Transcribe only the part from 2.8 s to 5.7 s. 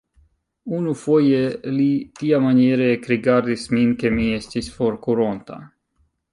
ekrigardis min, ke mi estis forkuronta.